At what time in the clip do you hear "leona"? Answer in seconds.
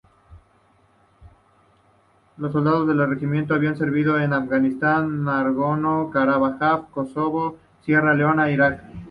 8.15-8.49